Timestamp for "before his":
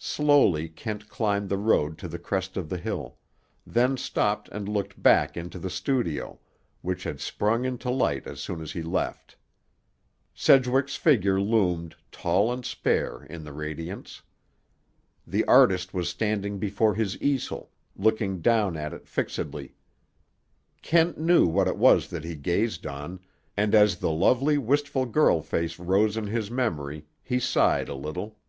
16.58-17.16